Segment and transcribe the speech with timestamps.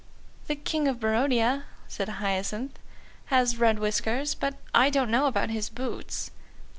[0.47, 2.79] "The King of Barodia," said Hyacinth,
[3.25, 6.31] "has red whiskers, but I don't know about his boots."